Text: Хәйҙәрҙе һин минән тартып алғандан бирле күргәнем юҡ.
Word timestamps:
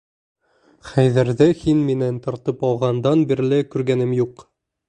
Хәйҙәрҙе 0.91 1.47
һин 1.59 1.83
минән 1.91 2.19
тартып 2.25 2.65
алғандан 2.71 3.25
бирле 3.33 3.63
күргәнем 3.77 4.21
юҡ. 4.25 4.47